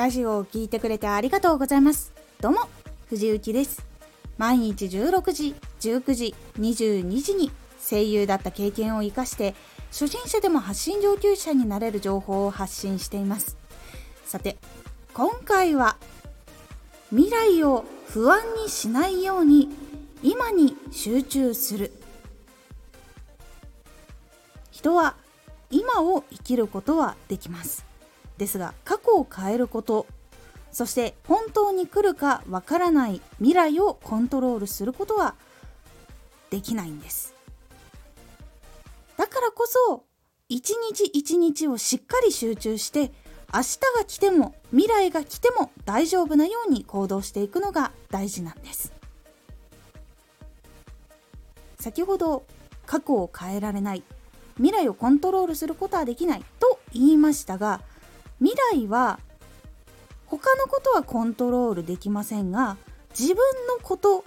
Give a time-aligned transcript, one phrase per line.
[0.00, 2.14] ラジオを聴いてくれてありがとうございます。
[2.40, 2.60] どうも
[3.10, 3.84] 藤幸です。
[4.38, 7.50] 毎日16時19時22時に
[7.86, 9.54] 声優だった経験を生かして
[9.90, 13.58] 初心者でも発信上級者になれる情報を発信しています。
[14.24, 14.56] さて
[15.12, 15.98] 今回は
[17.10, 19.68] 未来を不安にしないように
[20.22, 21.92] 今に集中する。
[24.70, 25.14] 人は
[25.70, 27.89] 今を生きることはできます。
[28.40, 30.06] ですが過去を変えること
[30.72, 35.34] そして本当に来るかわからない未来をコントロールすることは
[36.48, 37.34] できないんです。
[39.16, 40.04] だからこそ
[40.48, 43.12] 一日一日をしっかり集中して
[43.52, 48.92] 明日が来ても未来が来ても大丈夫なように行動していくのが大事なんです。
[51.78, 52.44] 先ほど
[52.86, 54.02] 過去を変えられない
[54.56, 57.80] 未来をコントロールすることはできないと言いましたが
[58.40, 59.20] 未来は
[60.26, 62.76] 他のことはコントロールできませんが
[63.18, 64.24] 自分のこと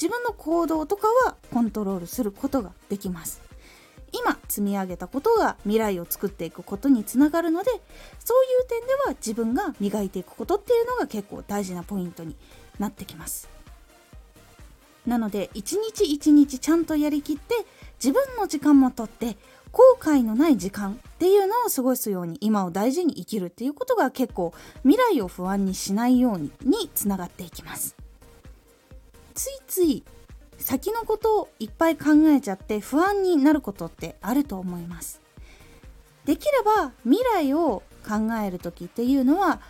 [0.00, 3.42] 自分の行動とかはコントロールすることができます。
[4.12, 7.80] 今積み上げたことが未来を作っていくことにつながるのでそうい
[8.64, 12.34] う点では自分が磨いていくことっていうのが結構大事なポイントに
[12.80, 13.48] なってきます。
[15.06, 17.54] なので一日一日ちゃんとやりきって
[18.02, 19.36] 自分の時間もとって
[19.72, 27.96] 後悔のない時間っていうのを過ごすように今を大事に生きるっていうことが結構未来を不安にしないようににつながっていきます。
[29.34, 30.04] ついつい
[30.58, 35.20] 先のことをいっぱい考えちゃって不安になることってあると思います。
[36.24, 39.60] できれば未来を考える時っていうのは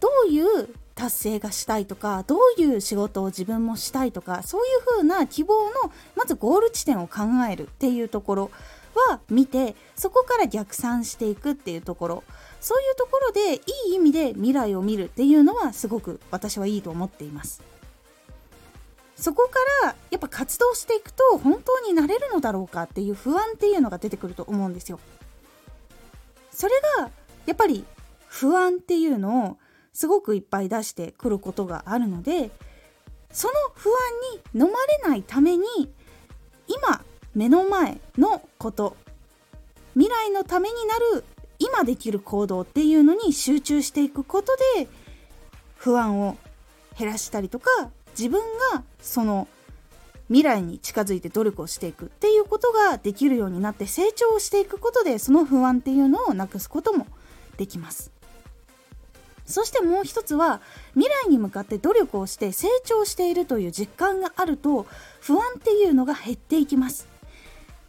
[0.00, 8.50] どういう達成がしたいとかどういう仕事を自分もしたいとかそういう風な希望のまずゴール地点を考えるっていうところ
[9.10, 12.24] は見てそこから逆算していくっていうところ。
[12.64, 17.62] そういうところでいい意味で未来を見るっていうのはすごく私はいいと思っています。
[19.16, 24.98] そこからやっぱ活動していくと本当になれるのだろうかっていう不安っていうのが出てくると思うんですよ。
[26.50, 27.10] それが
[27.44, 27.84] やっぱり
[28.28, 29.56] 不安っていうのを
[29.94, 32.50] すごくいっぱい出してくることがあるので
[33.30, 33.94] その不安
[34.54, 35.64] に飲まれないために
[36.66, 37.02] 今
[37.34, 38.96] 目の前のこと
[39.94, 41.24] 未来のためになる
[41.58, 44.88] 今できる行動っていうのに集中していくことで
[45.76, 46.36] 不安を
[46.98, 47.70] 減らしたりとか
[48.18, 48.40] 自分
[48.72, 49.48] がその
[50.28, 57.06] 未来に近づいて努力をしていくっていうことができるようになって成長していくことでその不安っていうのをなくすことも
[57.56, 58.10] できます。
[59.46, 60.60] そしてもう一つは
[60.94, 64.86] 未来に向かって努力をして成長しているという実感があると
[65.20, 67.08] 不安っていうのが減っていきます。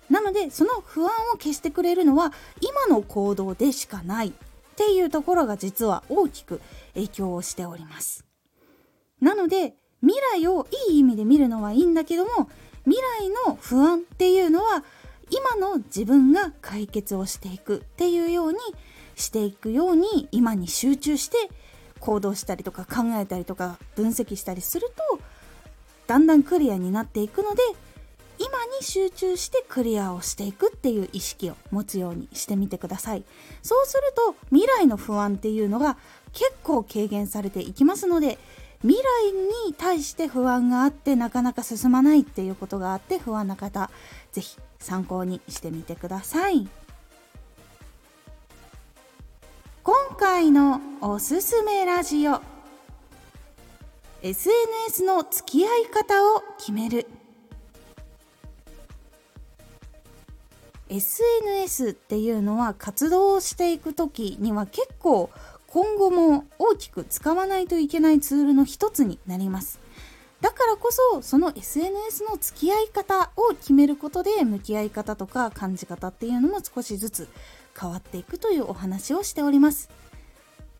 [0.09, 4.31] なのでその不安を消してくれるのは今の行動でしかないっ
[4.75, 6.61] ていうところが実は大きく
[6.93, 8.25] 影響をしております。
[9.21, 12.49] なので未来をいい意味で見るのはいいんだけども
[12.83, 14.83] 未来の不安っていうのは
[15.31, 18.59] 今の自分が解決をしていくっていうように
[19.15, 21.37] していくように今に集中して
[21.99, 25.19] 行動したりとか考えたりとか分析したりすると
[26.07, 27.61] だんだんクリアになっていくので
[28.37, 33.23] 今に集中してクリアをしていくっていう意識を持つようにしてみてください。
[33.63, 35.97] そうすると未来の不安っていうのが
[36.33, 38.37] 結構軽減されていきますので
[38.81, 39.31] 未来
[39.67, 43.89] に対して不安があってなかなか進まないっていうことがあって不安な方
[44.33, 46.67] 是非参考にしてみてください。
[50.17, 52.41] 回のおすすめラジオ。
[54.21, 57.05] SNS の付き合い方を決める。
[60.87, 65.29] SNS っていうのは活動をしていく時には結構
[65.67, 69.79] 今後も大きく使わないといけないツールの一つになります。
[70.39, 77.27] だからこそその SNS の付き合い方を決めることで向き合い方とか感じ方っていうのも少しずつ
[77.77, 79.89] 変わっていくというお話をしております。